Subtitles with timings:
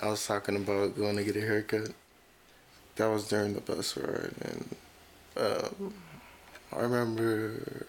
[0.00, 1.90] I was talking about going to get a haircut.
[2.96, 4.76] That was during the bus ride, and
[5.36, 5.94] um,
[6.72, 7.86] I remember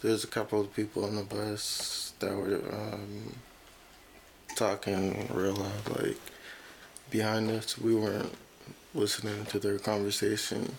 [0.00, 3.34] there's a couple of people on the bus that were um,
[4.56, 6.16] talking real loud, like
[7.10, 7.78] behind us.
[7.78, 8.34] We weren't
[8.94, 10.74] listening to their conversation,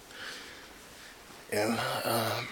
[1.51, 2.47] and um,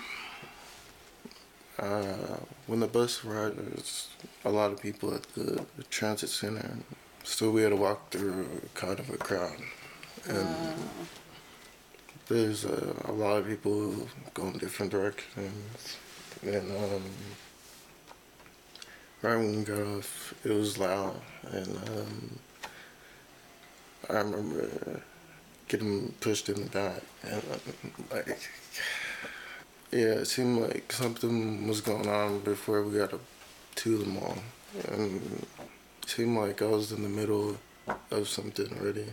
[1.80, 2.38] uh,
[2.68, 4.09] when the bus ride, there's
[4.46, 6.78] a lot of people at the, the transit center,
[7.23, 9.57] so we had to walk through kind of a crowd,
[10.27, 10.47] and
[12.27, 15.97] there's a, a lot of people going different directions,
[16.43, 17.04] and um,
[19.21, 22.39] right when we got off, it was loud, and um,
[24.10, 25.01] I remember
[25.68, 28.39] getting pushed in the back, and uh, like,
[29.91, 33.22] yeah, it seemed like something was going on before we got up
[33.75, 34.38] to the mall,
[34.89, 35.45] and
[36.11, 37.58] seemed like I was in the middle
[38.11, 39.06] of something already.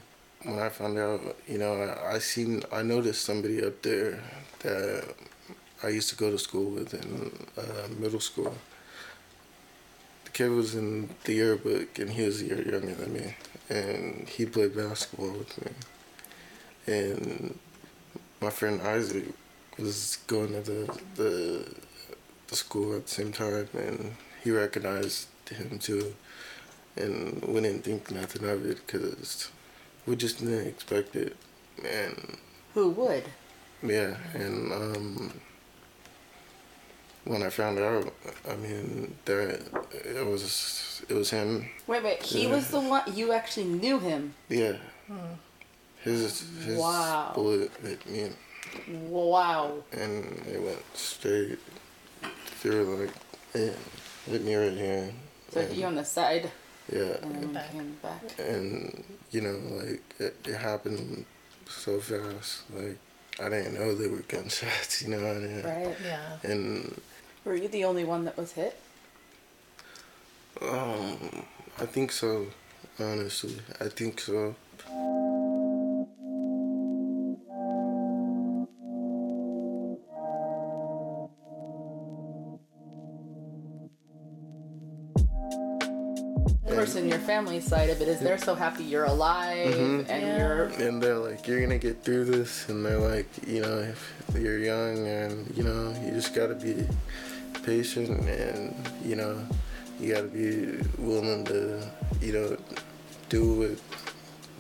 [0.43, 4.21] When I found out, you know, I, I seen, I noticed somebody up there
[4.61, 5.05] that
[5.83, 8.53] I used to go to school with in uh, middle school.
[10.25, 13.37] The kid was in the yearbook, and he was a year younger than me,
[13.69, 15.73] and he played basketball with me.
[16.95, 17.59] And
[18.41, 19.27] my friend Isaac
[19.79, 21.75] was going to the the,
[22.49, 26.15] the school at the same time, and he recognized him too.
[26.99, 29.51] And we didn't think nothing of it because
[30.07, 31.37] we just didn't expect it.
[31.85, 32.37] And
[32.75, 33.25] Who would?
[33.83, 35.41] yeah, and um,
[37.25, 38.13] when I found out,
[38.51, 39.61] I mean that
[39.93, 41.69] it was it was him.
[41.87, 42.23] Wait, wait.
[42.23, 42.55] He Yeah.
[42.55, 43.03] was the one.
[43.15, 44.35] You actually knew him.
[44.49, 44.77] Yeah,
[46.03, 47.33] his his Wow.
[47.35, 48.31] bullet hit me,
[48.89, 49.85] Wow.
[49.93, 51.61] and it went straight
[52.61, 53.15] through like
[53.55, 53.71] yeah,
[54.27, 55.13] hit me right here.
[55.53, 56.51] So and, you on the side
[56.93, 58.23] yeah, and then came back.
[58.39, 61.25] and you know like it, it happened
[61.69, 62.63] so fast.
[62.75, 62.99] Like
[63.41, 65.03] I didn't know they were gunshots.
[65.07, 65.63] You know, I didn't.
[65.65, 65.97] Right.
[66.05, 66.39] Yeah.
[66.51, 67.01] And
[67.45, 68.77] Were you the only one that was hit?
[70.61, 71.45] Um,
[71.79, 72.47] I think so.
[72.99, 74.57] Honestly, I think so.
[86.79, 89.99] Person in your family side of it is they're so happy you're alive Mhm.
[90.09, 90.39] and Yeah.
[90.39, 94.13] you're And they're like, "You're gonna get through this," and they're like, "You know, if
[94.35, 96.87] you're young, and you know, you just gotta be
[97.65, 98.75] patient, and
[99.05, 99.37] you know,
[100.01, 101.83] you gotta be willing to,
[102.21, 102.57] you know,
[103.29, 103.71] do what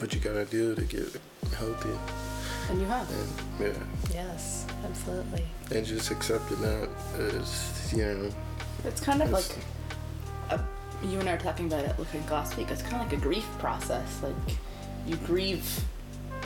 [0.01, 1.09] what you gotta do to get
[1.57, 1.97] healthy,
[2.71, 3.09] and you have.
[3.11, 3.29] and
[3.61, 5.45] yeah, Yes, absolutely.
[5.75, 6.89] and just accepting that
[7.37, 8.31] as you know,
[8.85, 9.78] It's kind of like It's- a,
[11.03, 12.71] you and I were talking about it looking last week.
[12.71, 14.21] It's kind of like a grief process.
[14.23, 14.35] Like
[15.07, 15.65] you grieve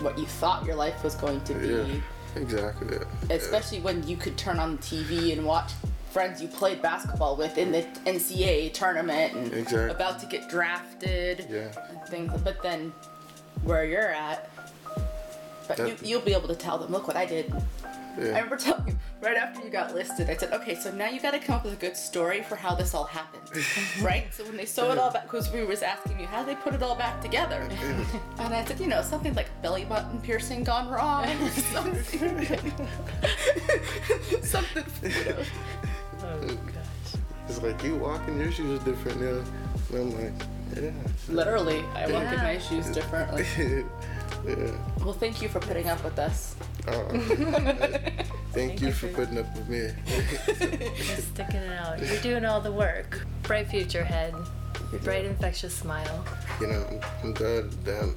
[0.00, 1.86] what you thought your life was going to be, yeah,
[2.40, 2.96] exactly.
[2.96, 3.34] Yeah.
[3.36, 5.72] especially when you could turn on the TV and watch
[6.10, 9.90] friends you played basketball with in the NCAA tournament and Exactly.
[9.90, 11.68] about to get drafted Yeah.
[11.90, 12.32] and things.
[12.42, 12.92] But then
[13.64, 14.50] where you're at,
[15.68, 17.52] but you, That- you'll be able to tell them, look what I did.
[18.18, 21.18] I remember telling you right after you got listed, I said, okay, so now you
[21.18, 23.42] got to come up with a good story for how this all happened,
[24.02, 24.26] right?
[24.34, 26.74] So when they sew it all back, because we was asking you how they put
[26.74, 27.56] it all back together,
[28.38, 31.26] and I said, you know, something like belly button piercing gone wrong,
[31.72, 32.04] something,
[34.42, 35.36] something, you know.
[36.22, 37.20] Oh gosh.
[37.48, 39.42] It's like you walking your shoes different now.
[39.96, 40.46] And I'm like,
[40.82, 40.90] yeah.
[41.28, 43.46] Literally, I walk in my shoes differently.
[44.46, 44.72] Yeah.
[45.04, 46.56] Well, thank you for putting up with us.
[46.86, 47.04] Uh,
[48.52, 49.90] thank, you for putting up with me.
[50.96, 52.02] Just sticking it out.
[52.02, 53.24] You're doing all the work.
[53.42, 54.34] Bright future head.
[55.04, 56.24] Bright infectious smile.
[56.60, 58.14] you know, I'm, I'm glad that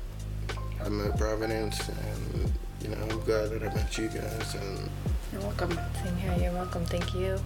[0.84, 4.90] I met Providence, and you know, I'm glad that I met you guys, and
[5.32, 5.80] You're welcome.
[6.04, 6.36] Same here.
[6.40, 6.86] You're welcome.
[6.86, 7.40] Thank you.